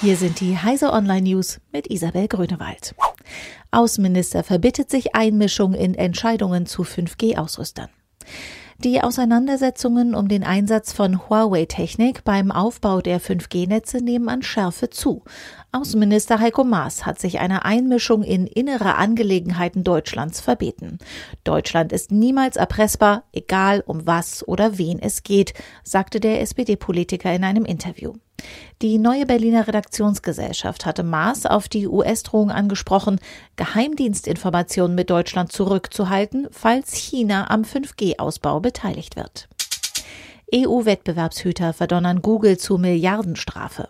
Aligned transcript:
Hier 0.00 0.16
sind 0.16 0.40
die 0.40 0.58
Heise 0.58 0.92
Online 0.92 1.22
News 1.22 1.60
mit 1.72 1.86
Isabel 1.86 2.28
Grünewald. 2.28 2.94
Außenminister 3.70 4.42
verbittet 4.42 4.90
sich 4.90 5.14
Einmischung 5.14 5.72
in 5.72 5.94
Entscheidungen 5.94 6.66
zu 6.66 6.82
5G-Ausrüstern. 6.82 7.88
Die 8.78 9.00
Auseinandersetzungen 9.00 10.14
um 10.14 10.28
den 10.28 10.42
Einsatz 10.42 10.92
von 10.92 11.28
Huawei-Technik 11.28 12.24
beim 12.24 12.50
Aufbau 12.50 13.00
der 13.00 13.20
5G-Netze 13.20 13.98
nehmen 13.98 14.28
an 14.28 14.42
Schärfe 14.42 14.90
zu. 14.90 15.22
Außenminister 15.70 16.40
Heiko 16.40 16.64
Maas 16.64 17.06
hat 17.06 17.20
sich 17.20 17.38
eine 17.38 17.64
Einmischung 17.64 18.24
in 18.24 18.46
innere 18.46 18.96
Angelegenheiten 18.96 19.84
Deutschlands 19.84 20.40
verbeten. 20.40 20.98
Deutschland 21.44 21.92
ist 21.92 22.10
niemals 22.10 22.56
erpressbar, 22.56 23.24
egal 23.32 23.82
um 23.86 24.06
was 24.06 24.46
oder 24.46 24.76
wen 24.76 24.98
es 24.98 25.22
geht, 25.22 25.54
sagte 25.84 26.18
der 26.18 26.40
SPD-Politiker 26.40 27.32
in 27.32 27.44
einem 27.44 27.64
Interview. 27.64 28.14
Die 28.82 28.98
neue 28.98 29.26
Berliner 29.26 29.66
Redaktionsgesellschaft 29.66 30.84
hatte 30.84 31.02
Maas 31.02 31.46
auf 31.46 31.68
die 31.68 31.86
US-Drohung 31.86 32.50
angesprochen, 32.50 33.20
Geheimdienstinformationen 33.56 34.94
mit 34.94 35.10
Deutschland 35.10 35.52
zurückzuhalten, 35.52 36.48
falls 36.50 36.94
China 36.94 37.50
am 37.50 37.62
5G-Ausbau 37.62 38.60
beteiligt 38.60 39.16
wird. 39.16 39.48
EU-Wettbewerbshüter 40.54 41.72
verdonnern 41.72 42.22
Google 42.22 42.58
zu 42.58 42.78
Milliardenstrafe. 42.78 43.88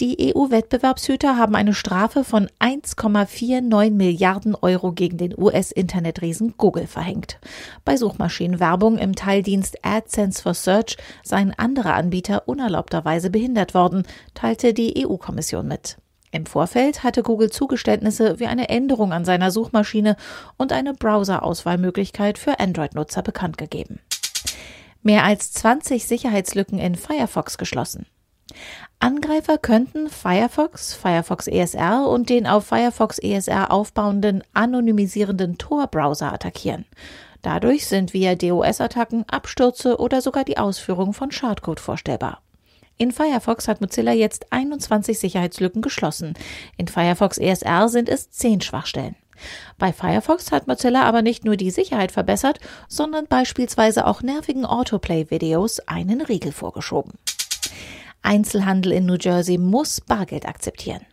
Die 0.00 0.34
EU-Wettbewerbshüter 0.34 1.36
haben 1.36 1.54
eine 1.54 1.72
Strafe 1.72 2.24
von 2.24 2.48
1,49 2.58 3.92
Milliarden 3.92 4.56
Euro 4.56 4.90
gegen 4.90 5.18
den 5.18 5.38
US-Internetriesen 5.38 6.54
Google 6.56 6.88
verhängt. 6.88 7.38
Bei 7.84 7.96
Suchmaschinenwerbung 7.96 8.98
im 8.98 9.14
Teildienst 9.14 9.84
AdSense 9.84 10.42
for 10.42 10.54
Search 10.54 10.96
seien 11.22 11.54
andere 11.56 11.92
Anbieter 11.92 12.48
unerlaubterweise 12.48 13.30
behindert 13.30 13.72
worden, 13.72 14.02
teilte 14.34 14.74
die 14.74 15.06
EU-Kommission 15.06 15.68
mit. 15.68 15.96
Im 16.32 16.46
Vorfeld 16.46 17.04
hatte 17.04 17.22
Google 17.22 17.50
Zugeständnisse 17.50 18.40
wie 18.40 18.46
eine 18.46 18.70
Änderung 18.70 19.12
an 19.12 19.24
seiner 19.24 19.52
Suchmaschine 19.52 20.16
und 20.56 20.72
eine 20.72 20.94
Browser-Auswahlmöglichkeit 20.94 22.38
für 22.38 22.58
Android-Nutzer 22.58 23.22
bekannt 23.22 23.58
gegeben. 23.58 24.00
Mehr 25.02 25.22
als 25.22 25.52
20 25.52 26.04
Sicherheitslücken 26.04 26.80
in 26.80 26.96
Firefox 26.96 27.58
geschlossen. 27.58 28.06
Angreifer 29.00 29.58
könnten 29.58 30.08
Firefox, 30.08 30.94
Firefox 30.94 31.46
ESR 31.46 32.06
und 32.08 32.30
den 32.30 32.46
auf 32.46 32.66
Firefox 32.66 33.18
ESR 33.18 33.70
aufbauenden 33.70 34.42
anonymisierenden 34.54 35.58
Tor-Browser 35.58 36.32
attackieren. 36.32 36.86
Dadurch 37.42 37.86
sind 37.86 38.14
via 38.14 38.34
DOS-Attacken 38.34 39.26
Abstürze 39.28 39.98
oder 39.98 40.22
sogar 40.22 40.44
die 40.44 40.56
Ausführung 40.56 41.12
von 41.12 41.30
Schadcode 41.30 41.80
vorstellbar. 41.80 42.40
In 42.96 43.12
Firefox 43.12 43.68
hat 43.68 43.80
Mozilla 43.80 44.12
jetzt 44.12 44.46
21 44.50 45.18
Sicherheitslücken 45.18 45.82
geschlossen. 45.82 46.34
In 46.76 46.88
Firefox 46.88 47.38
ESR 47.38 47.88
sind 47.88 48.08
es 48.08 48.30
10 48.30 48.60
Schwachstellen. 48.62 49.16
Bei 49.78 49.92
Firefox 49.92 50.52
hat 50.52 50.68
Mozilla 50.68 51.02
aber 51.02 51.20
nicht 51.20 51.44
nur 51.44 51.56
die 51.56 51.70
Sicherheit 51.70 52.12
verbessert, 52.12 52.60
sondern 52.88 53.26
beispielsweise 53.26 54.06
auch 54.06 54.22
nervigen 54.22 54.64
Autoplay-Videos 54.64 55.80
einen 55.80 56.20
Riegel 56.20 56.52
vorgeschoben. 56.52 57.12
Einzelhandel 58.24 58.92
in 58.92 59.06
New 59.06 59.16
Jersey 59.20 59.58
muss 59.58 60.00
Bargeld 60.00 60.46
akzeptieren. 60.46 61.06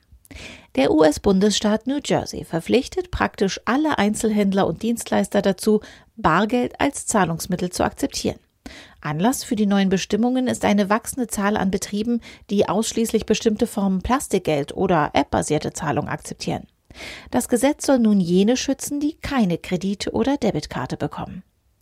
Der 0.76 0.92
US-Bundesstaat 0.92 1.86
New 1.86 2.00
Jersey 2.04 2.46
verpflichtet 2.46 3.12
praktisch 3.12 3.60
alle 3.66 3.98
Einzelhändler 3.98 4.66
und 4.66 4.82
Dienstleister 4.82 5.42
dazu, 5.42 5.82
Bargeld 6.16 6.80
als 6.80 7.06
Zahlungsmittel 7.06 7.72
zu 7.72 7.84
akzeptieren. 7.84 8.40
Anlass 9.02 9.44
für 9.44 9.56
die 9.56 9.66
neuen 9.66 9.90
Bestimmungen 9.90 10.48
ist 10.48 10.64
eine 10.64 10.90
wachsende 10.90 11.28
Zahl 11.28 11.58
an 11.58 11.72
Betrieben, 11.72 12.22
die 12.50 12.70
ausschließlich 12.70 13.26
bestimmte 13.26 13.68
Formen 13.68 14.02
Plastikgeld 14.02 14.74
oder 14.74 15.10
App-basierte 15.14 15.74
Zahlung 15.74 16.08
akzeptieren. 16.08 16.68
Das 17.32 17.50
Gesetz 17.50 17.86
soll 17.86 18.00
nun 18.00 18.20
jene 18.20 18.56
schützen, 18.58 19.00
die 19.00 19.16
keine 19.16 19.58
Kredit- 19.58 20.14
oder 20.14 20.38
Debitkarte 20.38 20.98
bekommen. 20.98 21.44